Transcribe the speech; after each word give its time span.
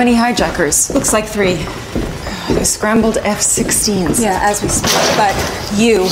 Many 0.00 0.14
hijackers? 0.14 0.88
Looks 0.94 1.12
like 1.12 1.26
three. 1.26 1.56
They 2.54 2.64
scrambled 2.64 3.18
F-16s. 3.18 4.18
Yeah, 4.18 4.38
as 4.40 4.62
we 4.62 4.68
speak. 4.70 4.92
But 5.18 5.36
you. 5.78 6.06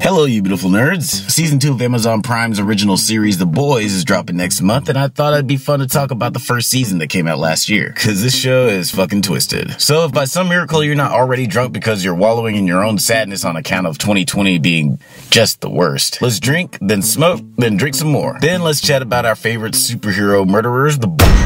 Hello, 0.00 0.24
you 0.24 0.40
beautiful 0.40 0.70
nerds. 0.70 1.30
Season 1.30 1.58
2 1.58 1.72
of 1.72 1.82
Amazon 1.82 2.22
Prime's 2.22 2.58
original 2.58 2.96
series, 2.96 3.36
The 3.36 3.44
Boys, 3.44 3.92
is 3.92 4.02
dropping 4.02 4.38
next 4.38 4.62
month, 4.62 4.88
and 4.88 4.96
I 4.96 5.08
thought 5.08 5.34
it'd 5.34 5.46
be 5.46 5.58
fun 5.58 5.80
to 5.80 5.86
talk 5.86 6.10
about 6.10 6.32
the 6.32 6.38
first 6.38 6.70
season 6.70 7.00
that 7.00 7.08
came 7.08 7.26
out 7.26 7.38
last 7.38 7.68
year, 7.68 7.92
cause 7.94 8.22
this 8.22 8.34
show 8.34 8.66
is 8.66 8.90
fucking 8.90 9.20
twisted. 9.20 9.78
So 9.78 10.06
if 10.06 10.12
by 10.12 10.24
some 10.24 10.48
miracle 10.48 10.82
you're 10.82 10.94
not 10.94 11.12
already 11.12 11.46
drunk 11.46 11.74
because 11.74 12.02
you're 12.02 12.14
wallowing 12.14 12.56
in 12.56 12.66
your 12.66 12.82
own 12.82 12.98
sadness 12.98 13.44
on 13.44 13.56
account 13.56 13.86
of 13.86 13.98
2020 13.98 14.58
being 14.60 14.98
just 15.28 15.60
the 15.60 15.68
worst, 15.68 16.22
let's 16.22 16.40
drink, 16.40 16.78
then 16.80 17.02
smoke, 17.02 17.42
then 17.58 17.76
drink 17.76 17.94
some 17.94 18.10
more. 18.10 18.38
Then 18.40 18.62
let's 18.62 18.80
chat 18.80 19.02
about 19.02 19.26
our 19.26 19.36
favorite 19.36 19.74
superhero 19.74 20.48
murderers, 20.48 20.98
The 20.98 21.08
Boys. 21.08 21.45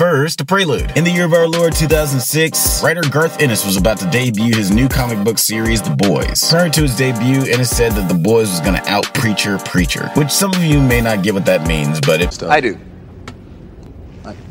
First, 0.00 0.40
a 0.40 0.46
prelude. 0.46 0.96
In 0.96 1.04
the 1.04 1.10
year 1.10 1.26
of 1.26 1.34
our 1.34 1.46
Lord 1.46 1.74
2006, 1.74 2.82
writer 2.82 3.02
Garth 3.10 3.38
Ennis 3.38 3.66
was 3.66 3.76
about 3.76 3.98
to 3.98 4.08
debut 4.08 4.56
his 4.56 4.70
new 4.70 4.88
comic 4.88 5.22
book 5.22 5.36
series, 5.36 5.82
The 5.82 5.90
Boys. 5.90 6.48
Prior 6.48 6.70
to 6.70 6.80
his 6.80 6.96
debut, 6.96 7.42
Ennis 7.42 7.68
said 7.68 7.92
that 7.92 8.08
The 8.08 8.14
Boys 8.14 8.48
was 8.48 8.60
gonna 8.60 8.82
out 8.86 9.12
Preacher 9.12 9.58
Preacher, 9.58 10.08
which 10.14 10.30
some 10.30 10.54
of 10.54 10.64
you 10.64 10.80
may 10.80 11.02
not 11.02 11.22
get 11.22 11.34
what 11.34 11.44
that 11.44 11.66
means, 11.66 12.00
but 12.00 12.22
it 12.22 12.42
I 12.44 12.62
do. 12.62 12.78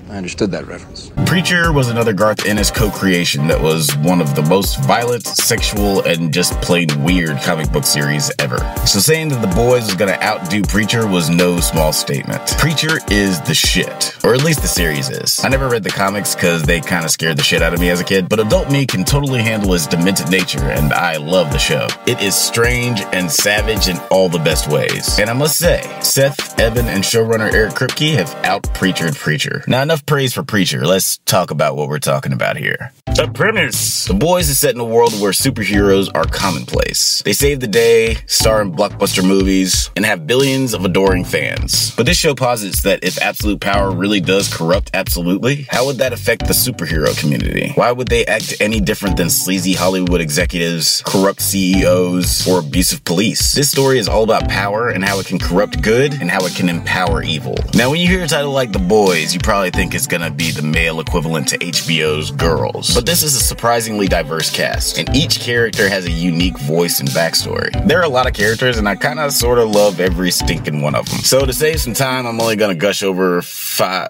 I, 0.09 0.17
understood 0.17 0.51
that 0.51 0.67
reference. 0.67 1.11
Preacher 1.25 1.71
was 1.71 1.89
another 1.89 2.13
Garth 2.13 2.45
Ennis 2.45 2.71
co-creation 2.71 3.47
that 3.47 3.61
was 3.61 3.95
one 3.97 4.21
of 4.21 4.35
the 4.35 4.41
most 4.43 4.83
violent, 4.83 5.25
sexual, 5.25 6.01
and 6.01 6.33
just 6.33 6.53
plain 6.61 6.87
weird 7.03 7.37
comic 7.41 7.71
book 7.71 7.85
series 7.85 8.31
ever. 8.39 8.57
So 8.85 8.99
saying 8.99 9.29
that 9.29 9.41
The 9.41 9.55
Boys 9.55 9.85
was 9.85 9.95
gonna 9.95 10.17
outdo 10.21 10.63
Preacher 10.63 11.07
was 11.07 11.29
no 11.29 11.59
small 11.59 11.93
statement. 11.93 12.45
Preacher 12.57 12.99
is 13.11 13.39
the 13.41 13.53
shit, 13.53 14.17
or 14.23 14.33
at 14.33 14.43
least 14.43 14.61
the 14.61 14.67
series 14.67 15.09
is. 15.09 15.43
I 15.43 15.49
never 15.49 15.69
read 15.69 15.83
the 15.83 15.89
comics 15.89 16.35
because 16.35 16.63
they 16.63 16.81
kind 16.81 17.05
of 17.05 17.11
scared 17.11 17.37
the 17.37 17.43
shit 17.43 17.61
out 17.61 17.73
of 17.73 17.79
me 17.79 17.89
as 17.89 18.01
a 18.01 18.03
kid, 18.03 18.27
but 18.29 18.39
adult 18.39 18.71
me 18.71 18.85
can 18.85 19.03
totally 19.05 19.41
handle 19.41 19.73
his 19.73 19.87
demented 19.87 20.29
nature, 20.29 20.63
and 20.63 20.93
I 20.93 21.17
love 21.17 21.51
the 21.51 21.59
show. 21.59 21.87
It 22.07 22.21
is 22.21 22.35
strange 22.35 23.01
and 23.13 23.31
savage 23.31 23.87
in 23.87 23.97
all 24.11 24.29
the 24.29 24.39
best 24.39 24.69
ways. 24.69 25.19
And 25.19 25.29
I 25.29 25.33
must 25.33 25.57
say, 25.57 25.81
Seth, 26.01 26.59
Evan, 26.59 26.87
and 26.87 27.03
showrunner 27.03 27.53
Eric 27.53 27.73
Kripke 27.73 28.13
have 28.15 28.33
out-preachered 28.43 29.15
Preacher. 29.15 29.63
Now 29.67 29.81
enough 29.81 29.98
praise 30.05 30.33
for 30.33 30.43
Preacher, 30.43 30.85
let's 30.85 31.17
talk 31.19 31.51
about 31.51 31.75
what 31.75 31.89
we're 31.89 31.99
talking 31.99 32.33
about 32.33 32.57
here. 32.57 32.91
The 33.15 33.27
premise. 33.27 34.05
The 34.05 34.13
Boys 34.13 34.49
is 34.49 34.59
set 34.59 34.75
in 34.75 34.79
a 34.79 34.85
world 34.85 35.11
where 35.19 35.31
superheroes 35.31 36.09
are 36.15 36.23
commonplace. 36.23 37.21
They 37.23 37.33
save 37.33 37.59
the 37.59 37.67
day, 37.67 38.15
star 38.27 38.61
in 38.61 38.71
blockbuster 38.71 39.27
movies, 39.27 39.89
and 39.95 40.05
have 40.05 40.25
billions 40.25 40.73
of 40.73 40.85
adoring 40.85 41.25
fans. 41.25 41.93
But 41.95 42.05
this 42.05 42.17
show 42.17 42.33
posits 42.35 42.83
that 42.83 43.03
if 43.03 43.21
absolute 43.21 43.59
power 43.59 43.91
really 43.91 44.21
does 44.21 44.53
corrupt 44.53 44.91
absolutely, 44.93 45.67
how 45.69 45.85
would 45.87 45.97
that 45.97 46.13
affect 46.13 46.47
the 46.47 46.53
superhero 46.53 47.17
community? 47.19 47.73
Why 47.75 47.91
would 47.91 48.07
they 48.07 48.25
act 48.25 48.55
any 48.61 48.79
different 48.79 49.17
than 49.17 49.29
sleazy 49.29 49.73
Hollywood 49.73 50.21
executives, 50.21 51.01
corrupt 51.05 51.41
CEOs, 51.41 52.47
or 52.47 52.59
abusive 52.59 53.03
police? 53.03 53.53
This 53.53 53.69
story 53.69 53.99
is 53.99 54.07
all 54.07 54.23
about 54.23 54.47
power 54.47 54.89
and 54.89 55.03
how 55.03 55.19
it 55.19 55.25
can 55.25 55.39
corrupt 55.39 55.81
good 55.81 56.13
and 56.13 56.29
how 56.29 56.45
it 56.45 56.55
can 56.55 56.69
empower 56.69 57.21
evil. 57.23 57.55
Now, 57.73 57.89
when 57.89 57.99
you 57.99 58.07
hear 58.07 58.23
a 58.23 58.27
title 58.27 58.51
like 58.51 58.71
The 58.71 58.79
Boys, 58.79 59.33
you 59.33 59.39
probably 59.39 59.71
think 59.71 59.88
it's 59.93 60.07
gonna 60.07 60.31
be 60.31 60.51
the 60.51 60.61
male 60.61 60.99
equivalent 60.99 61.47
to 61.49 61.57
HBO's 61.57 62.31
Girls. 62.31 62.93
But 62.93 63.05
this 63.05 63.23
is 63.23 63.35
a 63.35 63.39
surprisingly 63.39 64.07
diverse 64.07 64.49
cast, 64.49 64.97
and 64.97 65.15
each 65.15 65.39
character 65.39 65.89
has 65.89 66.05
a 66.05 66.11
unique 66.11 66.57
voice 66.59 66.99
and 66.99 67.09
backstory. 67.09 67.71
There 67.87 67.99
are 67.99 68.03
a 68.03 68.09
lot 68.09 68.27
of 68.27 68.33
characters, 68.33 68.77
and 68.77 68.87
I 68.87 68.95
kinda 68.95 69.31
sorta 69.31 69.63
love 69.63 69.99
every 69.99 70.31
stinking 70.31 70.81
one 70.81 70.95
of 70.95 71.09
them. 71.09 71.19
So 71.19 71.45
to 71.45 71.53
save 71.53 71.81
some 71.81 71.93
time, 71.93 72.25
I'm 72.25 72.39
only 72.39 72.55
gonna 72.55 72.75
gush 72.75 73.03
over 73.03 73.41
five, 73.41 74.09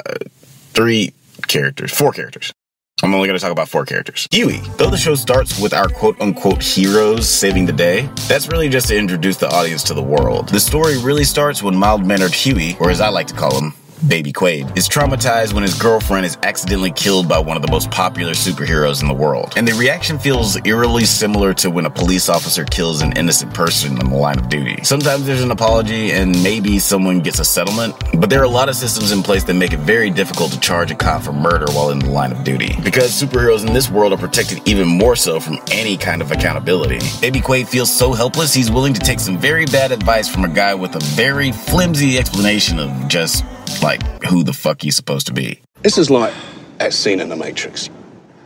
three 0.73 1.13
characters, 1.47 1.91
four 1.91 2.11
characters. 2.11 2.53
I'm 3.01 3.13
only 3.13 3.27
going 3.27 3.39
to 3.39 3.41
talk 3.41 3.53
about 3.53 3.69
four 3.69 3.85
characters. 3.85 4.27
Hughie. 4.29 4.61
Though 4.77 4.89
the 4.89 4.97
show 4.97 5.15
starts 5.15 5.59
with 5.59 5.73
our 5.73 5.87
quote 5.87 6.19
unquote 6.19 6.61
heroes 6.61 7.29
saving 7.29 7.65
the 7.65 7.71
day, 7.71 8.09
that's 8.27 8.49
really 8.49 8.67
just 8.67 8.89
to 8.89 8.97
introduce 8.97 9.37
the 9.37 9.49
audience 9.49 9.83
to 9.83 9.93
the 9.93 10.03
world. 10.03 10.49
The 10.49 10.59
story 10.59 10.97
really 10.97 11.23
starts 11.23 11.63
when 11.63 11.77
mild 11.77 12.05
mannered 12.05 12.33
Hughie, 12.33 12.75
or 12.79 12.89
as 12.89 12.99
I 12.99 13.07
like 13.07 13.27
to 13.27 13.33
call 13.33 13.57
him, 13.57 13.73
Baby 14.07 14.31
Quaid, 14.31 14.77
is 14.77 14.87
traumatized 14.87 15.53
when 15.53 15.63
his 15.63 15.77
girlfriend 15.77 16.25
is 16.25 16.37
accidentally 16.43 16.91
killed 16.91 17.27
by 17.27 17.37
one 17.37 17.57
of 17.57 17.61
the 17.61 17.71
most 17.71 17.91
popular 17.91 18.31
superheroes 18.31 19.01
in 19.01 19.07
the 19.07 19.13
world. 19.13 19.53
And 19.57 19.67
the 19.67 19.73
reaction 19.73 20.17
feels 20.17 20.57
eerily 20.65 21.03
similar 21.03 21.53
to 21.55 21.69
when 21.69 21.85
a 21.85 21.89
police 21.89 22.29
officer 22.29 22.63
kills 22.63 23.01
an 23.01 23.17
innocent 23.17 23.53
person 23.53 23.99
in 23.99 24.09
the 24.09 24.15
line 24.15 24.39
of 24.39 24.47
duty. 24.47 24.81
Sometimes 24.83 25.25
there's 25.25 25.43
an 25.43 25.51
apology 25.51 26.11
and 26.11 26.31
maybe 26.43 26.79
someone 26.79 27.19
gets 27.19 27.39
a 27.39 27.45
settlement, 27.45 27.93
but 28.17 28.29
there 28.29 28.39
are 28.39 28.45
a 28.45 28.49
lot 28.49 28.69
of 28.69 28.75
systems 28.75 29.11
in 29.11 29.21
place 29.21 29.43
that 29.43 29.55
make 29.55 29.73
it 29.73 29.79
very 29.79 30.09
difficult 30.09 30.51
to 30.53 30.59
charge 30.61 30.91
a 30.91 30.95
cop 30.95 31.21
for 31.21 31.33
murder 31.33 31.65
while 31.73 31.89
in 31.89 31.99
the 31.99 32.09
line 32.09 32.31
of 32.31 32.43
duty. 32.45 32.75
Because 32.83 33.11
superheroes 33.11 33.67
in 33.67 33.73
this 33.73 33.89
world 33.89 34.13
are 34.13 34.17
protected 34.17 34.65
even 34.65 34.87
more 34.87 35.15
so 35.17 35.41
from 35.41 35.59
any 35.71 35.97
kind 35.97 36.21
of 36.21 36.31
accountability. 36.31 36.99
Baby 37.19 37.41
Quaid 37.41 37.67
feels 37.67 37.93
so 37.93 38.13
helpless 38.13 38.53
he's 38.53 38.71
willing 38.71 38.93
to 38.93 39.01
take 39.01 39.19
some 39.19 39.37
very 39.37 39.65
bad 39.65 39.91
advice 39.91 40.29
from 40.29 40.45
a 40.45 40.49
guy 40.49 40.73
with 40.73 40.95
a 40.95 40.99
very 41.15 41.51
flimsy 41.51 42.17
explanation 42.17 42.79
of 42.79 43.07
just 43.09 43.43
like 43.81 44.01
who 44.23 44.43
the 44.43 44.53
fuck 44.53 44.81
he's 44.81 44.95
supposed 44.95 45.27
to 45.27 45.33
be. 45.33 45.61
This 45.83 45.97
is 45.97 46.09
like 46.09 46.33
that 46.77 46.93
scene 46.93 47.19
in 47.19 47.29
The 47.29 47.35
Matrix. 47.35 47.89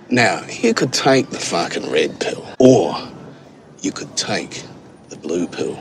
Now, 0.10 0.44
you 0.48 0.74
could 0.74 0.94
take 0.94 1.30
the 1.30 1.40
fucking 1.40 1.90
red 1.92 2.20
pill, 2.20 2.46
or 2.60 2.96
you 3.82 3.92
could 3.92 4.16
take 4.16 4.64
the 5.10 5.18
blue 5.18 5.48
pill. 5.48 5.80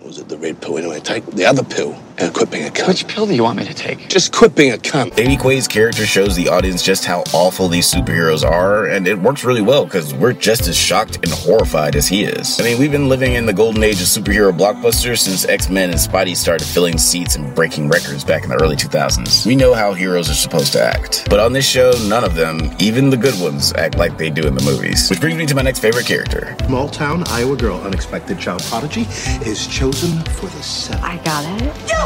Or 0.00 0.08
was 0.08 0.18
it 0.18 0.28
the 0.28 0.38
red 0.38 0.60
pill 0.60 0.78
anyway? 0.78 1.00
Take 1.00 1.24
the 1.26 1.44
other 1.44 1.62
pill 1.62 2.00
and 2.18 2.32
quit 2.32 2.50
being 2.50 2.66
a 2.66 2.70
cunt. 2.70 2.88
Which 2.88 3.06
pill 3.08 3.26
do 3.26 3.34
you 3.34 3.42
want 3.42 3.58
me 3.58 3.64
to 3.66 3.74
take? 3.74 4.08
Just 4.08 4.32
quit 4.32 4.54
being 4.54 4.72
a 4.72 4.76
cunt. 4.76 5.16
Baby 5.16 5.36
Quaid's 5.36 5.68
character 5.68 6.06
shows 6.06 6.36
the 6.36 6.48
audience 6.48 6.82
just 6.82 7.04
how 7.04 7.24
awful 7.32 7.68
these 7.68 7.92
superheroes 7.92 8.44
are, 8.48 8.86
and 8.86 9.06
it 9.06 9.18
works 9.18 9.44
really 9.44 9.62
well 9.62 9.84
because 9.84 10.14
we're 10.14 10.32
just 10.32 10.66
as 10.68 10.76
shocked 10.76 11.16
and 11.16 11.28
horrified 11.30 11.96
as 11.96 12.08
he 12.08 12.24
is. 12.24 12.58
I 12.60 12.64
mean, 12.64 12.78
we've 12.78 12.92
been 12.92 13.08
living 13.08 13.34
in 13.34 13.46
the 13.46 13.52
golden 13.52 13.82
age 13.82 14.00
of 14.00 14.06
superhero 14.06 14.56
blockbusters 14.56 15.18
since 15.18 15.44
X 15.44 15.68
Men 15.68 15.90
and 15.90 15.98
Spidey 15.98 16.36
started 16.36 16.66
filling 16.66 16.98
seats 16.98 17.36
and 17.36 17.54
breaking 17.54 17.88
records 17.88 18.24
back 18.24 18.44
in 18.44 18.50
the 18.50 18.56
early 18.56 18.76
2000s. 18.76 19.46
We 19.46 19.56
know 19.56 19.74
how 19.74 19.92
heroes 19.92 20.30
are 20.30 20.34
supposed 20.34 20.72
to 20.72 20.82
act, 20.82 21.26
but 21.28 21.40
on 21.40 21.52
this 21.52 21.66
show, 21.68 21.92
none 22.08 22.24
of 22.24 22.34
them, 22.34 22.70
even 22.78 23.10
the 23.10 23.16
good 23.16 23.38
ones, 23.40 23.72
act 23.74 23.96
like 23.96 24.16
they 24.18 24.30
do 24.30 24.46
in 24.46 24.54
the 24.54 24.64
movies. 24.64 25.08
Which 25.10 25.20
brings 25.20 25.36
me 25.36 25.46
to 25.46 25.54
my 25.54 25.62
next 25.62 25.80
favorite 25.80 26.06
character. 26.06 26.56
Small 26.66 26.88
town 26.88 27.24
Iowa 27.28 27.56
girl, 27.56 27.80
unexpected 27.82 28.38
child 28.38 28.62
prodigy, 28.64 29.02
is 29.44 29.66
chosen 29.66 30.22
for 30.34 30.46
the 30.46 30.62
set. 30.62 31.00
I 31.02 31.16
got 31.18 31.44
it. 31.62 32.05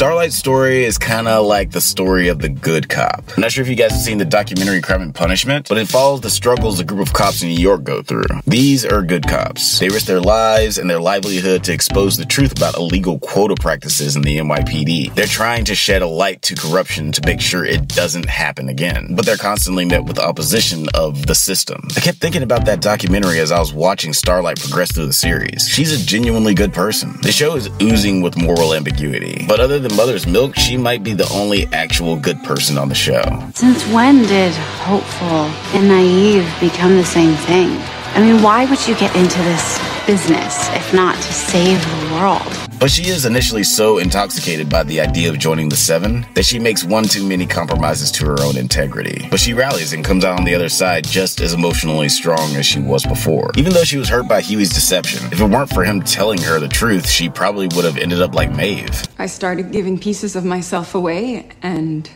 Starlight's 0.00 0.34
story 0.34 0.84
is 0.86 0.96
kind 0.96 1.28
of 1.28 1.44
like 1.44 1.72
the 1.72 1.80
story 1.82 2.28
of 2.28 2.38
the 2.38 2.48
good 2.48 2.88
cop. 2.88 3.22
I'm 3.36 3.42
not 3.42 3.52
sure 3.52 3.60
if 3.60 3.68
you 3.68 3.74
guys 3.74 3.90
have 3.90 4.00
seen 4.00 4.16
the 4.16 4.24
documentary 4.24 4.80
Crime 4.80 5.02
and 5.02 5.14
Punishment, 5.14 5.68
but 5.68 5.76
it 5.76 5.88
follows 5.88 6.22
the 6.22 6.30
struggles 6.30 6.80
a 6.80 6.84
group 6.84 7.06
of 7.06 7.12
cops 7.12 7.42
in 7.42 7.50
New 7.50 7.60
York 7.60 7.84
go 7.84 8.00
through. 8.00 8.24
These 8.46 8.86
are 8.86 9.02
good 9.02 9.28
cops. 9.28 9.78
They 9.78 9.90
risk 9.90 10.06
their 10.06 10.22
lives 10.22 10.78
and 10.78 10.88
their 10.88 11.00
livelihood 11.00 11.64
to 11.64 11.74
expose 11.74 12.16
the 12.16 12.24
truth 12.24 12.52
about 12.52 12.78
illegal 12.78 13.18
quota 13.18 13.54
practices 13.60 14.16
in 14.16 14.22
the 14.22 14.38
NYPD. 14.38 15.14
They're 15.14 15.26
trying 15.26 15.66
to 15.66 15.74
shed 15.74 16.00
a 16.00 16.06
light 16.06 16.40
to 16.44 16.54
corruption 16.54 17.12
to 17.12 17.20
make 17.26 17.42
sure 17.42 17.66
it 17.66 17.86
doesn't 17.86 18.24
happen 18.24 18.70
again, 18.70 19.14
but 19.14 19.26
they're 19.26 19.36
constantly 19.36 19.84
met 19.84 20.04
with 20.04 20.18
opposition 20.18 20.86
of 20.94 21.26
the 21.26 21.34
system. 21.34 21.86
I 21.94 22.00
kept 22.00 22.20
thinking 22.20 22.42
about 22.42 22.64
that 22.64 22.80
documentary 22.80 23.38
as 23.38 23.52
I 23.52 23.58
was 23.58 23.74
watching 23.74 24.14
Starlight 24.14 24.60
progress 24.60 24.92
through 24.92 25.08
the 25.08 25.12
series. 25.12 25.68
She's 25.68 25.92
a 25.92 26.02
genuinely 26.06 26.54
good 26.54 26.72
person. 26.72 27.20
The 27.20 27.32
show 27.32 27.54
is 27.54 27.68
oozing 27.82 28.22
with 28.22 28.38
moral 28.38 28.72
ambiguity, 28.72 29.44
but 29.46 29.60
other 29.60 29.78
than 29.78 29.89
Mother's 29.96 30.26
Milk, 30.26 30.56
she 30.56 30.76
might 30.76 31.02
be 31.02 31.14
the 31.14 31.28
only 31.32 31.66
actual 31.72 32.16
good 32.16 32.42
person 32.42 32.78
on 32.78 32.88
the 32.88 32.94
show. 32.94 33.22
Since 33.54 33.86
when 33.88 34.22
did 34.22 34.52
hopeful 34.54 35.50
and 35.76 35.88
naive 35.88 36.48
become 36.60 36.96
the 36.96 37.04
same 37.04 37.34
thing? 37.46 37.68
I 38.14 38.20
mean, 38.20 38.42
why 38.42 38.66
would 38.66 38.86
you 38.86 38.94
get 38.96 39.14
into 39.14 39.38
this 39.38 39.78
business 40.06 40.68
if 40.70 40.92
not 40.92 41.14
to 41.14 41.32
save 41.32 41.80
the 41.80 42.14
world? 42.14 42.59
But 42.80 42.90
she 42.90 43.08
is 43.08 43.26
initially 43.26 43.62
so 43.62 43.98
intoxicated 43.98 44.70
by 44.70 44.84
the 44.84 45.02
idea 45.02 45.28
of 45.28 45.38
joining 45.38 45.68
the 45.68 45.76
Seven 45.76 46.26
that 46.32 46.46
she 46.46 46.58
makes 46.58 46.82
one 46.82 47.04
too 47.04 47.28
many 47.28 47.46
compromises 47.46 48.10
to 48.12 48.24
her 48.24 48.40
own 48.40 48.56
integrity. 48.56 49.28
But 49.30 49.38
she 49.38 49.52
rallies 49.52 49.92
and 49.92 50.02
comes 50.02 50.24
out 50.24 50.38
on 50.38 50.46
the 50.46 50.54
other 50.54 50.70
side 50.70 51.06
just 51.06 51.42
as 51.42 51.52
emotionally 51.52 52.08
strong 52.08 52.56
as 52.56 52.64
she 52.64 52.80
was 52.80 53.04
before. 53.04 53.50
Even 53.58 53.74
though 53.74 53.84
she 53.84 53.98
was 53.98 54.08
hurt 54.08 54.26
by 54.26 54.40
Hughie's 54.40 54.72
deception, 54.72 55.30
if 55.30 55.42
it 55.42 55.44
weren't 55.44 55.68
for 55.68 55.84
him 55.84 56.00
telling 56.00 56.40
her 56.40 56.58
the 56.58 56.68
truth, 56.68 57.06
she 57.06 57.28
probably 57.28 57.68
would 57.76 57.84
have 57.84 57.98
ended 57.98 58.22
up 58.22 58.34
like 58.34 58.50
Maeve. 58.50 59.02
I 59.18 59.26
started 59.26 59.72
giving 59.72 59.98
pieces 59.98 60.34
of 60.34 60.46
myself 60.46 60.94
away, 60.94 61.50
and 61.60 62.10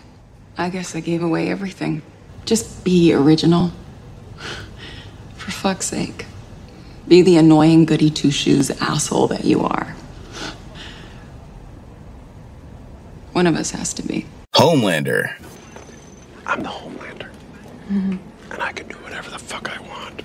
I 0.57 0.71
guess 0.71 0.97
I 0.97 1.01
gave 1.01 1.23
away 1.23 1.51
everything. 1.51 2.01
Just 2.47 2.85
be 2.85 3.13
original. 3.13 3.71
For 5.37 5.51
fuck's 5.51 5.85
sake. 5.85 6.25
Be 7.07 7.21
the 7.21 7.37
annoying 7.37 7.85
goody 7.85 8.09
two 8.09 8.31
shoes 8.31 8.71
asshole 8.81 9.27
that 9.27 9.45
you 9.45 9.61
are. 9.61 9.94
One 13.35 13.49
of 13.49 13.57
us 13.57 13.73
has 13.73 13.93
to 13.95 14.03
be. 14.05 14.27
Homelander. 14.55 15.35
I'm 16.47 16.63
the 16.63 16.69
Homelander. 16.69 17.29
Mm-hmm. 17.91 18.53
And 18.53 18.63
I 18.63 18.71
can 18.71 18.87
do 18.87 18.95
whatever 18.99 19.29
the 19.29 19.41
fuck 19.41 19.69
I 19.69 19.81
want. 19.81 20.23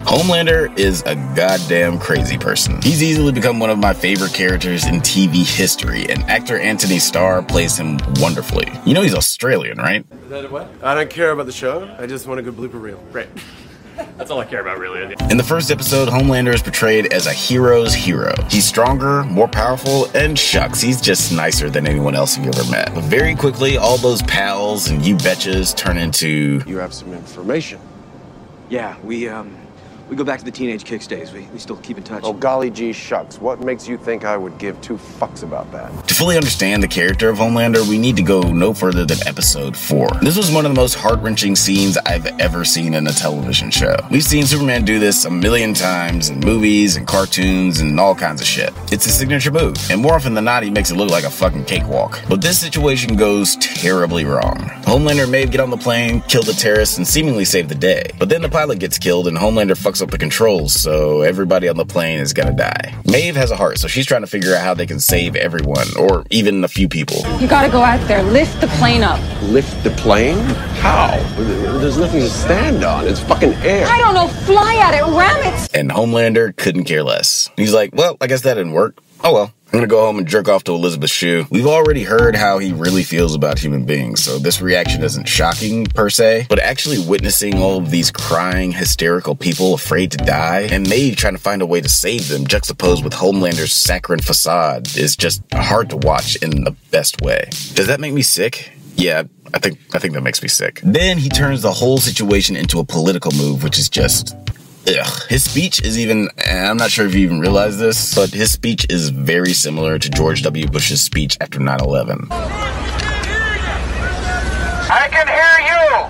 Homelander 0.00 0.78
is 0.78 1.02
a 1.06 1.14
goddamn 1.34 1.98
crazy 1.98 2.36
person. 2.36 2.82
He's 2.82 3.02
easily 3.02 3.32
become 3.32 3.58
one 3.58 3.70
of 3.70 3.78
my 3.78 3.94
favorite 3.94 4.34
characters 4.34 4.86
in 4.86 4.96
TV 4.96 5.46
history, 5.46 6.10
and 6.10 6.22
actor 6.24 6.58
Antony 6.58 6.98
Starr 6.98 7.42
plays 7.42 7.78
him 7.78 7.98
wonderfully. 8.16 8.70
You 8.84 8.92
know 8.92 9.00
he's 9.00 9.14
Australian, 9.14 9.78
right? 9.78 10.04
Is 10.24 10.28
that 10.28 10.44
a 10.44 10.48
what? 10.48 10.70
I 10.82 10.94
don't 10.94 11.08
care 11.08 11.30
about 11.30 11.46
the 11.46 11.52
show. 11.52 11.90
I 11.98 12.06
just 12.06 12.26
want 12.26 12.38
a 12.38 12.42
good 12.42 12.54
blooper 12.54 12.78
reel. 12.78 13.02
Great. 13.12 13.28
That's 14.16 14.30
all 14.30 14.40
I 14.40 14.44
care 14.44 14.60
about, 14.60 14.78
really. 14.78 15.14
In 15.30 15.36
the 15.36 15.44
first 15.44 15.70
episode, 15.70 16.08
Homelander 16.08 16.54
is 16.54 16.62
portrayed 16.62 17.12
as 17.12 17.26
a 17.26 17.32
hero's 17.32 17.94
hero. 17.94 18.34
He's 18.50 18.64
stronger, 18.64 19.24
more 19.24 19.48
powerful, 19.48 20.06
and 20.14 20.38
shucks, 20.38 20.80
he's 20.80 21.00
just 21.00 21.32
nicer 21.32 21.70
than 21.70 21.86
anyone 21.86 22.14
else 22.14 22.36
you've 22.36 22.48
ever 22.48 22.70
met. 22.70 22.94
But 22.94 23.04
very 23.04 23.34
quickly, 23.34 23.76
all 23.76 23.98
those 23.98 24.22
pals 24.22 24.88
and 24.88 25.04
you 25.04 25.16
betches 25.16 25.76
turn 25.76 25.96
into. 25.96 26.62
You 26.66 26.78
have 26.78 26.94
some 26.94 27.12
information. 27.12 27.80
Yeah, 28.68 28.96
we, 29.02 29.28
um, 29.28 29.56
we 30.08 30.14
go 30.14 30.22
back 30.22 30.38
to 30.38 30.44
the 30.44 30.50
Teenage 30.50 30.84
Kix 30.84 31.08
days. 31.08 31.32
We, 31.32 31.42
we 31.52 31.58
still 31.58 31.76
keep 31.76 31.98
in 31.98 32.04
touch. 32.04 32.22
Oh, 32.24 32.32
golly 32.32 32.70
gee 32.70 32.92
shucks. 32.92 33.40
What 33.40 33.60
makes 33.60 33.88
you 33.88 33.96
think 33.98 34.24
I 34.24 34.36
would 34.36 34.56
give 34.58 34.80
two 34.80 34.96
fucks 34.96 35.42
about 35.42 35.70
that? 35.72 35.90
To 36.08 36.14
fully 36.14 36.36
understand 36.36 36.82
the 36.82 36.88
character 36.88 37.28
of 37.28 37.38
Homelander, 37.38 37.88
we 37.88 37.98
need 37.98 38.16
to 38.16 38.22
go 38.22 38.40
no 38.42 38.72
further 38.72 39.04
than 39.04 39.18
episode 39.26 39.76
4. 39.76 40.08
This 40.22 40.36
was 40.36 40.52
one 40.52 40.64
of 40.64 40.72
the 40.72 40.80
most 40.80 40.94
heart 40.94 41.20
wrenching 41.20 41.56
scenes 41.56 41.98
I've 41.98 42.26
ever 42.40 42.64
seen 42.64 42.94
in 42.94 43.06
a 43.06 43.12
television 43.12 43.70
show. 43.70 43.96
We've 44.10 44.22
seen 44.22 44.44
Superman 44.46 44.84
do 44.84 44.98
this 45.00 45.24
a 45.24 45.30
million 45.30 45.74
times 45.74 46.28
in 46.28 46.38
movies 46.40 46.96
and 46.96 47.06
cartoons 47.06 47.80
and 47.80 47.98
all 47.98 48.14
kinds 48.14 48.40
of 48.40 48.46
shit. 48.46 48.72
It's 48.92 49.06
a 49.06 49.10
signature 49.10 49.50
move, 49.50 49.76
and 49.90 50.00
more 50.00 50.14
often 50.14 50.34
than 50.34 50.44
not, 50.44 50.62
he 50.62 50.70
makes 50.70 50.90
it 50.90 50.96
look 50.96 51.10
like 51.10 51.24
a 51.24 51.30
fucking 51.30 51.64
cakewalk. 51.64 52.20
But 52.28 52.40
this 52.40 52.60
situation 52.60 53.16
goes 53.16 53.56
terribly 53.56 54.24
wrong. 54.24 54.56
Homelander 54.84 55.28
may 55.28 55.46
get 55.46 55.60
on 55.60 55.70
the 55.70 55.76
plane, 55.76 56.20
kill 56.22 56.42
the 56.42 56.52
terrorists, 56.52 56.96
and 56.96 57.06
seemingly 57.06 57.44
save 57.44 57.68
the 57.68 57.74
day. 57.74 58.10
But 58.18 58.28
then 58.28 58.42
the 58.42 58.48
pilot 58.48 58.78
gets 58.78 58.98
killed, 58.98 59.26
and 59.26 59.36
Homelander 59.36 59.76
fucks 59.76 59.95
up 60.02 60.10
the 60.10 60.18
controls, 60.18 60.72
so 60.72 61.22
everybody 61.22 61.68
on 61.68 61.76
the 61.76 61.84
plane 61.86 62.20
is 62.20 62.32
gonna 62.32 62.52
die. 62.52 62.94
Maeve 63.06 63.36
has 63.36 63.50
a 63.50 63.56
heart, 63.56 63.78
so 63.78 63.88
she's 63.88 64.06
trying 64.06 64.20
to 64.22 64.26
figure 64.26 64.54
out 64.54 64.62
how 64.62 64.74
they 64.74 64.86
can 64.86 65.00
save 65.00 65.36
everyone, 65.36 65.86
or 65.98 66.24
even 66.30 66.64
a 66.64 66.68
few 66.68 66.88
people. 66.88 67.18
You 67.40 67.48
gotta 67.48 67.70
go 67.70 67.80
out 67.82 68.06
there, 68.08 68.22
lift 68.22 68.60
the 68.60 68.68
plane 68.78 69.02
up. 69.02 69.20
Lift 69.42 69.82
the 69.84 69.90
plane? 69.90 70.38
How? 70.80 71.16
There's 71.36 71.98
nothing 71.98 72.20
to 72.20 72.30
stand 72.30 72.84
on. 72.84 73.06
It's 73.06 73.20
fucking 73.20 73.54
air. 73.54 73.86
I 73.86 73.98
don't 73.98 74.14
know, 74.14 74.28
fly 74.28 74.76
at 74.76 74.94
it, 74.94 75.02
ram 75.16 75.54
it. 75.54 75.74
And 75.74 75.90
Homelander 75.90 76.54
couldn't 76.56 76.84
care 76.84 77.02
less. 77.02 77.50
He's 77.56 77.74
like, 77.74 77.90
well, 77.94 78.16
I 78.20 78.26
guess 78.26 78.42
that 78.42 78.54
didn't 78.54 78.72
work. 78.72 78.98
Oh 79.24 79.32
well. 79.32 79.52
I'm 79.66 79.80
gonna 79.80 79.88
go 79.88 80.06
home 80.06 80.18
and 80.18 80.28
jerk 80.28 80.48
off 80.48 80.62
to 80.64 80.72
Elizabeth 80.72 81.10
Shue. 81.10 81.44
We've 81.50 81.66
already 81.66 82.04
heard 82.04 82.36
how 82.36 82.58
he 82.58 82.72
really 82.72 83.02
feels 83.02 83.34
about 83.34 83.58
human 83.58 83.84
beings, 83.84 84.22
so 84.22 84.38
this 84.38 84.62
reaction 84.62 85.02
isn't 85.02 85.28
shocking 85.28 85.86
per 85.86 86.08
se, 86.08 86.46
but 86.48 86.60
actually 86.60 86.98
witnessing 87.04 87.58
all 87.58 87.78
of 87.78 87.90
these 87.90 88.12
crying, 88.12 88.70
hysterical 88.70 89.34
people 89.34 89.74
afraid 89.74 90.12
to 90.12 90.18
die, 90.18 90.68
and 90.70 90.88
Maeve 90.88 91.16
trying 91.16 91.34
to 91.34 91.40
find 91.40 91.62
a 91.62 91.66
way 91.66 91.80
to 91.80 91.88
save 91.88 92.28
them, 92.28 92.46
juxtaposed 92.46 93.02
with 93.02 93.12
Homelander's 93.12 93.72
saccharine 93.72 94.20
facade, 94.20 94.96
is 94.96 95.16
just 95.16 95.42
hard 95.52 95.90
to 95.90 95.96
watch 95.96 96.36
in 96.36 96.62
the 96.62 96.74
best 96.92 97.20
way. 97.20 97.48
Does 97.74 97.88
that 97.88 97.98
make 97.98 98.12
me 98.14 98.22
sick? 98.22 98.70
Yeah, 98.94 99.24
I 99.52 99.58
think 99.58 99.78
I 99.92 99.98
think 99.98 100.14
that 100.14 100.22
makes 100.22 100.42
me 100.42 100.48
sick. 100.48 100.80
Then 100.84 101.18
he 101.18 101.28
turns 101.28 101.62
the 101.62 101.72
whole 101.72 101.98
situation 101.98 102.56
into 102.56 102.78
a 102.78 102.84
political 102.84 103.32
move, 103.32 103.62
which 103.62 103.78
is 103.78 103.88
just 103.88 104.34
Ugh. 104.88 105.22
His 105.28 105.42
speech 105.42 105.82
is 105.82 105.98
even, 105.98 106.28
I'm 106.46 106.76
not 106.76 106.92
sure 106.92 107.06
if 107.06 107.14
you 107.14 107.20
even 107.20 107.40
realize 107.40 107.76
this, 107.78 108.14
but 108.14 108.30
his 108.30 108.52
speech 108.52 108.86
is 108.88 109.08
very 109.08 109.52
similar 109.52 109.98
to 109.98 110.08
George 110.08 110.42
W. 110.42 110.68
Bush's 110.68 111.00
speech 111.00 111.36
after 111.40 111.58
9 111.58 111.80
11. 111.80 112.28
I 114.88 115.08
can 115.10 115.26
hear 115.26 115.58
you. 115.66 116.06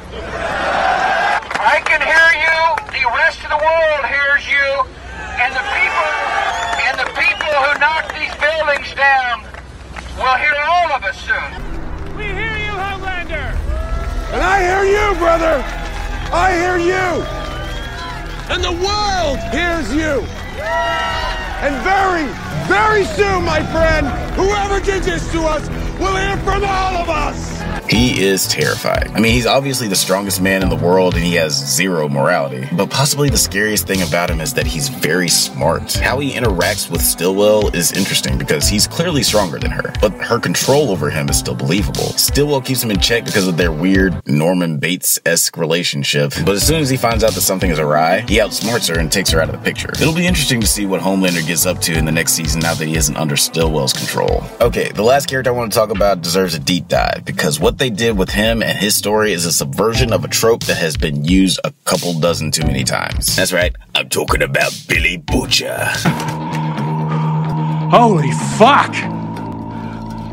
I 1.56 1.80
can 1.88 2.02
hear 2.04 2.28
you. 2.44 2.76
The 2.92 3.08
rest 3.16 3.40
of 3.44 3.50
the 3.50 3.56
world 3.64 4.04
hears 4.04 4.44
you. 4.46 4.84
And 5.40 5.54
the 5.56 5.64
people, 5.72 6.12
and 6.84 7.00
the 7.00 7.08
people 7.16 7.52
who 7.56 7.78
knocked 7.80 8.12
these 8.12 8.34
buildings 8.36 8.92
down 8.94 9.40
will 10.16 10.36
hear 10.36 10.56
all 10.68 10.92
of 10.92 11.02
us 11.04 11.16
soon. 11.24 11.50
We 12.16 12.24
hear 12.24 12.56
you, 12.56 12.72
Homelander! 12.72 13.56
And 14.32 14.42
I 14.42 14.60
hear 14.60 14.84
you, 14.84 15.14
brother. 15.18 15.64
I 16.32 16.52
hear 16.52 16.76
you. 16.76 17.45
And 18.48 18.62
the 18.62 18.70
world 18.70 19.38
hears 19.50 19.92
you. 19.92 20.24
And 21.58 21.74
very, 21.82 22.26
very 22.68 23.04
soon, 23.04 23.44
my 23.44 23.62
friend, 23.72 24.06
whoever 24.34 24.78
did 24.78 25.02
this 25.02 25.30
to 25.32 25.40
us 25.40 25.68
will 25.98 26.16
hear 26.16 26.36
from 26.38 26.64
all 26.64 26.96
of 26.96 27.08
us. 27.08 27.55
He 27.88 28.22
is 28.24 28.48
terrifying. 28.48 29.14
I 29.14 29.20
mean, 29.20 29.32
he's 29.32 29.46
obviously 29.46 29.88
the 29.88 29.96
strongest 29.96 30.40
man 30.40 30.62
in 30.62 30.68
the 30.68 30.76
world 30.76 31.14
and 31.14 31.22
he 31.22 31.34
has 31.34 31.52
zero 31.52 32.08
morality. 32.08 32.68
But 32.72 32.90
possibly 32.90 33.30
the 33.30 33.38
scariest 33.38 33.86
thing 33.86 34.02
about 34.02 34.30
him 34.30 34.40
is 34.40 34.54
that 34.54 34.66
he's 34.66 34.88
very 34.88 35.28
smart. 35.28 35.94
How 35.94 36.18
he 36.18 36.32
interacts 36.32 36.90
with 36.90 37.00
Stillwell 37.00 37.74
is 37.74 37.92
interesting 37.92 38.38
because 38.38 38.68
he's 38.68 38.86
clearly 38.86 39.22
stronger 39.22 39.58
than 39.58 39.70
her, 39.70 39.92
but 40.00 40.12
her 40.14 40.38
control 40.38 40.90
over 40.90 41.10
him 41.10 41.28
is 41.28 41.38
still 41.38 41.54
believable. 41.54 42.10
Stillwell 42.16 42.60
keeps 42.60 42.82
him 42.82 42.90
in 42.90 42.98
check 43.00 43.24
because 43.24 43.46
of 43.46 43.56
their 43.56 43.72
weird 43.72 44.26
Norman 44.26 44.78
Bates 44.78 45.18
esque 45.24 45.56
relationship, 45.56 46.32
but 46.44 46.56
as 46.56 46.66
soon 46.66 46.80
as 46.80 46.90
he 46.90 46.96
finds 46.96 47.22
out 47.22 47.32
that 47.32 47.40
something 47.40 47.70
is 47.70 47.78
awry, 47.78 48.20
he 48.22 48.38
outsmarts 48.38 48.92
her 48.92 48.98
and 48.98 49.10
takes 49.12 49.30
her 49.30 49.40
out 49.40 49.48
of 49.48 49.54
the 49.54 49.62
picture. 49.62 49.90
It'll 49.90 50.14
be 50.14 50.26
interesting 50.26 50.60
to 50.60 50.66
see 50.66 50.86
what 50.86 51.00
Homelander 51.00 51.46
gets 51.46 51.66
up 51.66 51.80
to 51.82 51.96
in 51.96 52.04
the 52.04 52.12
next 52.12 52.32
season 52.32 52.60
now 52.60 52.74
that 52.74 52.86
he 52.86 52.96
isn't 52.96 53.16
under 53.16 53.36
Stillwell's 53.36 53.92
control. 53.92 54.42
Okay, 54.60 54.90
the 54.90 55.02
last 55.02 55.28
character 55.28 55.50
I 55.50 55.54
want 55.54 55.72
to 55.72 55.78
talk 55.78 55.90
about 55.90 56.22
deserves 56.22 56.54
a 56.54 56.58
deep 56.58 56.88
dive 56.88 57.24
because 57.24 57.60
what 57.60 57.75
they 57.78 57.90
did 57.90 58.16
with 58.16 58.30
him 58.30 58.62
and 58.62 58.78
his 58.78 58.94
story 58.94 59.32
is 59.32 59.44
a 59.44 59.52
subversion 59.52 60.12
of 60.12 60.24
a 60.24 60.28
trope 60.28 60.64
that 60.64 60.76
has 60.76 60.96
been 60.96 61.24
used 61.24 61.60
a 61.64 61.72
couple 61.84 62.18
dozen 62.18 62.50
too 62.50 62.64
many 62.66 62.84
times. 62.84 63.36
That's 63.36 63.52
right, 63.52 63.74
I'm 63.94 64.08
talking 64.08 64.42
about 64.42 64.72
Billy 64.88 65.16
Butcher. 65.16 65.76
Holy 67.90 68.32
fuck! 68.58 69.25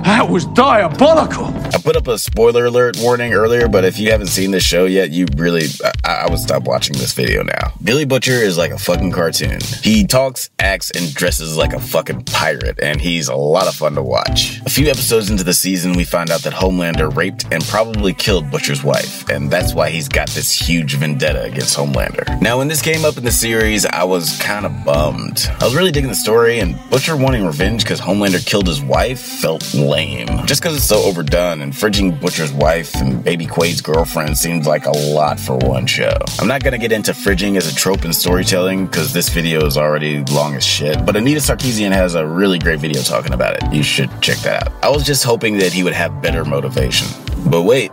That 0.04 0.30
was 0.30 0.46
diabolical! 0.48 1.46
I 1.46 1.80
put 1.82 1.96
up 1.96 2.08
a 2.08 2.18
spoiler 2.18 2.66
alert 2.66 2.98
warning 3.00 3.34
earlier, 3.34 3.70
but 3.70 3.86
if 3.86 3.98
you 3.98 4.12
haven't 4.12 4.28
seen 4.28 4.52
this 4.52 4.64
show 4.64 4.84
yet, 4.84 5.12
you 5.12 5.26
really, 5.38 5.68
I, 6.04 6.26
I, 6.26 6.30
would 6.30 6.40
stop 6.40 6.64
watching 6.64 6.98
this 6.98 7.14
video 7.14 7.42
now. 7.42 7.74
Billy 7.82 8.04
Butcher 8.04 8.34
is 8.34 8.58
like 8.58 8.72
a 8.72 8.78
fucking 8.78 9.12
cartoon. 9.12 9.60
He 9.82 10.06
talks, 10.06 10.50
acts, 10.60 10.92
and 10.92 11.14
dresses 11.14 11.56
like 11.56 11.72
a 11.72 11.80
fucking 11.80 12.26
pirate, 12.26 12.80
and 12.82 13.00
he's 13.00 13.30
a 13.30 13.36
lot 13.36 13.68
of 13.68 13.76
fun 13.76 13.96
to 13.96 14.04
watch. 14.04 14.62
A 14.66 14.70
few 14.70 14.90
episodes 14.90 15.30
into 15.30 15.46
the 15.46 15.54
season, 15.54 15.94
we 15.94 16.04
find 16.04 16.32
out 16.32 16.42
that 16.42 16.54
Homelander 16.54 17.16
raped 17.16 17.46
and 17.54 17.64
probably 17.64 18.14
killed 18.14 18.52
Butcher's 18.52 18.84
wife, 18.84 19.30
and 19.30 19.50
that's 19.50 19.74
why 19.74 19.90
he's 19.90 20.10
got 20.10 20.28
this 20.30 20.52
huge 20.52 20.96
vendetta 20.96 21.44
against 21.44 21.78
Homelander. 21.78 22.42
Now, 22.42 22.58
when 22.58 22.68
this 22.68 22.82
came 22.82 23.06
up 23.06 23.18
in 23.18 23.24
the 23.24 23.32
series, 23.32 23.86
I 23.86 24.04
was 24.04 24.38
kind 24.40 24.66
of 24.66 24.84
bummed. 24.84 25.50
I 25.62 25.64
was 25.64 25.76
really 25.76 25.92
digging 25.92 26.10
the 26.10 26.16
story, 26.16 26.60
and 26.60 26.78
Butcher 26.90 27.16
wanting 27.16 27.46
revenge 27.46 27.84
because 27.84 28.02
Homelander 28.02 28.46
killed 28.46 28.68
his 28.68 28.82
wife 28.82 29.22
felt 29.22 29.64
lame. 29.94 30.28
Just 30.46 30.62
because 30.62 30.76
it's 30.76 30.86
so 30.86 31.04
overdone 31.04 31.62
and 31.62 31.72
fridging 31.72 32.20
Butcher's 32.20 32.52
wife 32.52 32.96
and 32.96 33.24
Baby 33.24 33.46
Quaid's 33.46 33.82
girlfriend 33.82 34.38
seems 34.38 34.66
like 34.66 34.86
a 34.86 34.92
lot 34.92 35.40
for 35.40 35.58
one 35.58 35.86
show. 35.86 36.18
I'm 36.40 36.48
not 36.48 36.64
gonna 36.64 36.80
get 36.80 36.92
into 36.92 37.12
fridging 37.12 37.58
as 37.58 37.72
a 37.72 37.76
trope 37.76 38.04
in 38.04 38.12
storytelling 38.12 38.88
because 38.88 39.14
this 39.14 39.30
video 39.30 39.66
is 39.66 39.78
already 39.78 40.24
long 40.26 40.56
as 40.56 40.66
shit, 40.66 41.06
but 41.06 41.16
Anita 41.16 41.40
Sarkeesian 41.40 41.92
has 41.92 42.16
a 42.16 42.26
really 42.26 42.58
great 42.58 42.80
video 42.80 43.02
talking 43.04 43.34
about 43.34 43.56
it. 43.56 43.72
You 43.72 43.84
should 43.84 44.10
check 44.22 44.38
that 44.40 44.68
out. 44.68 44.74
I 44.84 44.90
was 44.90 45.04
just 45.04 45.24
hoping 45.24 45.58
that 45.60 45.72
he 45.72 45.84
would 45.84 45.94
have 45.94 46.22
better 46.22 46.44
motivation. 46.44 47.08
But 47.46 47.62
wait, 47.64 47.92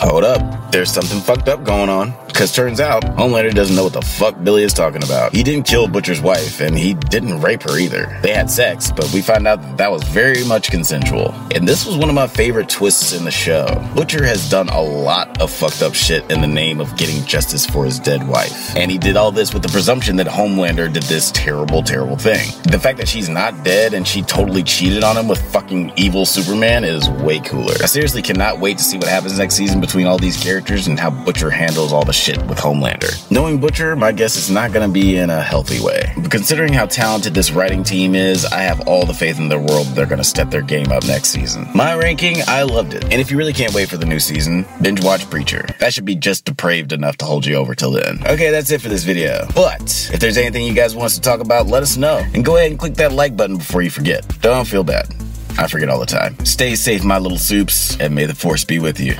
hold 0.00 0.24
up. 0.24 0.72
There's 0.72 0.90
something 0.90 1.20
fucked 1.20 1.48
up 1.48 1.64
going 1.64 1.88
on. 1.88 2.14
Because 2.34 2.52
turns 2.52 2.80
out, 2.80 3.04
Homelander 3.04 3.54
doesn't 3.54 3.76
know 3.76 3.84
what 3.84 3.92
the 3.92 4.02
fuck 4.02 4.42
Billy 4.42 4.64
is 4.64 4.72
talking 4.72 5.04
about. 5.04 5.32
He 5.32 5.44
didn't 5.44 5.66
kill 5.68 5.86
Butcher's 5.86 6.20
wife, 6.20 6.60
and 6.60 6.76
he 6.76 6.94
didn't 6.94 7.40
rape 7.40 7.62
her 7.62 7.78
either. 7.78 8.18
They 8.22 8.32
had 8.32 8.50
sex, 8.50 8.90
but 8.90 9.08
we 9.14 9.22
found 9.22 9.46
out 9.46 9.62
that 9.62 9.76
that 9.76 9.92
was 9.92 10.02
very 10.02 10.44
much 10.44 10.68
consensual. 10.68 11.32
And 11.54 11.68
this 11.68 11.86
was 11.86 11.96
one 11.96 12.08
of 12.08 12.16
my 12.16 12.26
favorite 12.26 12.68
twists 12.68 13.12
in 13.12 13.24
the 13.24 13.30
show. 13.30 13.66
Butcher 13.94 14.24
has 14.24 14.50
done 14.50 14.68
a 14.70 14.80
lot 14.82 15.40
of 15.40 15.48
fucked 15.48 15.80
up 15.82 15.94
shit 15.94 16.28
in 16.28 16.40
the 16.40 16.48
name 16.48 16.80
of 16.80 16.96
getting 16.96 17.24
justice 17.24 17.64
for 17.64 17.84
his 17.84 18.00
dead 18.00 18.26
wife. 18.26 18.74
And 18.76 18.90
he 18.90 18.98
did 18.98 19.16
all 19.16 19.30
this 19.30 19.54
with 19.54 19.62
the 19.62 19.68
presumption 19.68 20.16
that 20.16 20.26
Homelander 20.26 20.92
did 20.92 21.04
this 21.04 21.30
terrible, 21.30 21.84
terrible 21.84 22.16
thing. 22.16 22.50
The 22.64 22.80
fact 22.80 22.98
that 22.98 23.06
she's 23.06 23.28
not 23.28 23.62
dead 23.62 23.94
and 23.94 24.08
she 24.08 24.22
totally 24.22 24.64
cheated 24.64 25.04
on 25.04 25.16
him 25.16 25.28
with 25.28 25.40
fucking 25.52 25.92
evil 25.94 26.26
Superman 26.26 26.82
is 26.82 27.08
way 27.08 27.38
cooler. 27.38 27.74
I 27.80 27.86
seriously 27.86 28.22
cannot 28.22 28.58
wait 28.58 28.78
to 28.78 28.82
see 28.82 28.98
what 28.98 29.06
happens 29.06 29.38
next 29.38 29.54
season 29.54 29.80
between 29.84 30.06
all 30.06 30.16
these 30.16 30.42
characters 30.42 30.86
and 30.86 30.98
how 30.98 31.10
Butcher 31.10 31.50
handles 31.50 31.92
all 31.92 32.04
the 32.04 32.12
shit 32.12 32.38
with 32.46 32.56
Homelander. 32.56 33.30
Knowing 33.30 33.60
Butcher, 33.60 33.94
my 33.94 34.12
guess 34.12 34.34
is 34.34 34.50
not 34.50 34.72
going 34.72 34.88
to 34.88 34.92
be 34.92 35.16
in 35.16 35.28
a 35.28 35.42
healthy 35.42 35.78
way. 35.84 36.10
But 36.16 36.30
considering 36.30 36.72
how 36.72 36.86
talented 36.86 37.34
this 37.34 37.50
writing 37.50 37.84
team 37.84 38.14
is, 38.14 38.46
I 38.46 38.60
have 38.60 38.88
all 38.88 39.04
the 39.04 39.12
faith 39.12 39.38
in 39.38 39.48
the 39.48 39.58
world 39.58 39.86
they're 39.88 40.06
going 40.06 40.18
to 40.18 40.24
step 40.24 40.50
their 40.50 40.62
game 40.62 40.90
up 40.90 41.04
next 41.04 41.28
season. 41.28 41.68
My 41.74 41.94
ranking, 41.94 42.36
I 42.48 42.62
loved 42.62 42.94
it. 42.94 43.04
And 43.04 43.14
if 43.14 43.30
you 43.30 43.36
really 43.36 43.52
can't 43.52 43.74
wait 43.74 43.90
for 43.90 43.98
the 43.98 44.06
new 44.06 44.20
season, 44.20 44.64
binge 44.80 45.04
watch 45.04 45.28
Preacher. 45.28 45.66
That 45.80 45.92
should 45.92 46.06
be 46.06 46.16
just 46.16 46.46
depraved 46.46 46.92
enough 46.92 47.18
to 47.18 47.26
hold 47.26 47.44
you 47.44 47.56
over 47.56 47.74
till 47.74 47.90
then. 47.90 48.20
Okay, 48.26 48.50
that's 48.50 48.70
it 48.70 48.80
for 48.80 48.88
this 48.88 49.04
video. 49.04 49.46
But 49.54 49.82
if 50.12 50.18
there's 50.18 50.38
anything 50.38 50.66
you 50.66 50.74
guys 50.74 50.94
want 50.94 51.06
us 51.06 51.14
to 51.16 51.20
talk 51.20 51.40
about, 51.40 51.66
let 51.66 51.82
us 51.82 51.98
know. 51.98 52.24
And 52.32 52.42
go 52.42 52.56
ahead 52.56 52.70
and 52.70 52.80
click 52.80 52.94
that 52.94 53.12
like 53.12 53.36
button 53.36 53.58
before 53.58 53.82
you 53.82 53.90
forget. 53.90 54.26
Don't 54.40 54.66
feel 54.66 54.82
bad. 54.84 55.14
I 55.58 55.68
forget 55.68 55.88
all 55.88 56.00
the 56.00 56.06
time. 56.06 56.42
Stay 56.44 56.74
safe, 56.74 57.04
my 57.04 57.18
little 57.18 57.38
soups, 57.38 58.00
and 58.00 58.14
may 58.14 58.26
the 58.26 58.34
force 58.34 58.64
be 58.64 58.78
with 58.78 58.98
you. 58.98 59.14